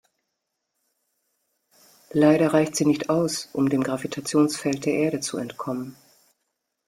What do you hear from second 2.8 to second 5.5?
nicht aus, um dem Gravitationsfeld der Erde zu